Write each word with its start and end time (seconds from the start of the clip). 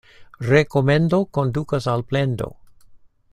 Rekomendo 0.51 1.19
kondukas 1.37 1.85
al 1.93 2.03
plendo. 2.13 2.49